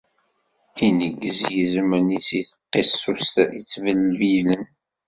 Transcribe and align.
Ineggez 0.85 1.39
yizem-nni 1.53 2.19
seg 2.27 2.45
tqisust 2.47 3.35
yettbelbilen. 3.55 4.63